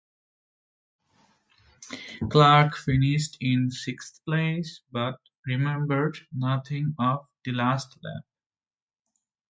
[2.27, 8.23] Clarke finished in sixth place, but remembered nothing of the last lap.